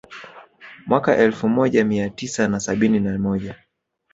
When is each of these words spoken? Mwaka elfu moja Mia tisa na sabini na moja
Mwaka 0.87 1.17
elfu 1.17 1.49
moja 1.49 1.85
Mia 1.85 2.09
tisa 2.09 2.47
na 2.47 2.59
sabini 2.59 2.99
na 2.99 3.17
moja 3.19 3.55